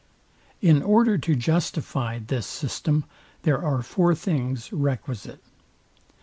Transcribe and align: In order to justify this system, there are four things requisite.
In 0.63 0.81
order 0.81 1.15
to 1.19 1.35
justify 1.35 2.17
this 2.17 2.47
system, 2.47 3.05
there 3.43 3.63
are 3.63 3.83
four 3.83 4.15
things 4.15 4.73
requisite. 4.73 5.43